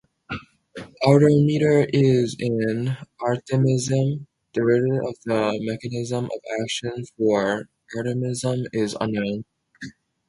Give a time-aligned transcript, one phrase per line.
[1.03, 9.45] Artemether is an artemisinin derivative and the mechanism of action for artemisinins is unknown.